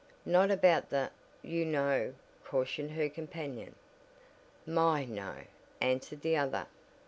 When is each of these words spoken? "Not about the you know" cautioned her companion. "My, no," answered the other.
"Not 0.25 0.49
about 0.49 0.89
the 0.89 1.11
you 1.43 1.63
know" 1.63 2.15
cautioned 2.43 2.89
her 2.93 3.07
companion. 3.07 3.75
"My, 4.65 5.05
no," 5.05 5.35
answered 5.79 6.21
the 6.21 6.35
other. 6.37 6.65